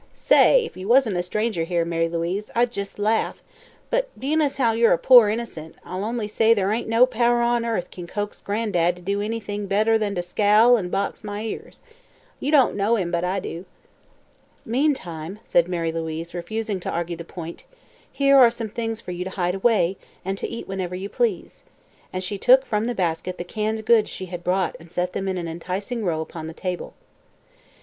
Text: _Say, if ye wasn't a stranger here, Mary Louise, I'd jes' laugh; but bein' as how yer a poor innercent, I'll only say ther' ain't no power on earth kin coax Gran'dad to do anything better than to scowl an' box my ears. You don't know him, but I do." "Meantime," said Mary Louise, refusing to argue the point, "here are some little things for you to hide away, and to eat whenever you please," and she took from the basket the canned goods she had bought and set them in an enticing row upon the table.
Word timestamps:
_Say, 0.13 0.65
if 0.65 0.75
ye 0.75 0.83
wasn't 0.83 1.17
a 1.17 1.21
stranger 1.21 1.63
here, 1.63 1.85
Mary 1.85 2.09
Louise, 2.09 2.49
I'd 2.55 2.75
jes' 2.75 2.97
laugh; 2.97 3.43
but 3.91 4.09
bein' 4.19 4.41
as 4.41 4.57
how 4.57 4.71
yer 4.71 4.93
a 4.93 4.97
poor 4.97 5.29
innercent, 5.29 5.75
I'll 5.85 6.03
only 6.03 6.27
say 6.27 6.55
ther' 6.55 6.71
ain't 6.71 6.87
no 6.87 7.05
power 7.05 7.41
on 7.43 7.63
earth 7.65 7.91
kin 7.91 8.07
coax 8.07 8.41
Gran'dad 8.43 8.95
to 8.95 9.01
do 9.03 9.21
anything 9.21 9.67
better 9.67 9.99
than 9.99 10.15
to 10.15 10.23
scowl 10.23 10.75
an' 10.75 10.89
box 10.89 11.23
my 11.23 11.43
ears. 11.43 11.83
You 12.39 12.49
don't 12.51 12.75
know 12.75 12.95
him, 12.95 13.11
but 13.11 13.23
I 13.23 13.39
do." 13.39 13.65
"Meantime," 14.65 15.37
said 15.43 15.67
Mary 15.67 15.91
Louise, 15.91 16.33
refusing 16.33 16.79
to 16.79 16.89
argue 16.89 17.15
the 17.15 17.23
point, 17.23 17.65
"here 18.11 18.37
are 18.39 18.49
some 18.49 18.65
little 18.69 18.75
things 18.77 19.01
for 19.01 19.11
you 19.11 19.23
to 19.23 19.29
hide 19.29 19.53
away, 19.53 19.97
and 20.25 20.35
to 20.39 20.47
eat 20.49 20.67
whenever 20.67 20.95
you 20.95 21.09
please," 21.09 21.61
and 22.11 22.23
she 22.23 22.39
took 22.39 22.65
from 22.65 22.87
the 22.87 22.95
basket 22.95 23.37
the 23.37 23.43
canned 23.43 23.85
goods 23.85 24.09
she 24.09 24.25
had 24.25 24.43
bought 24.43 24.75
and 24.79 24.89
set 24.91 25.13
them 25.13 25.27
in 25.27 25.37
an 25.37 25.47
enticing 25.47 26.03
row 26.03 26.21
upon 26.21 26.47
the 26.47 26.53
table. 26.55 26.95